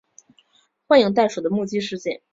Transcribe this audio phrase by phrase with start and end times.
[0.87, 2.23] 幻影袋鼠的目击事件。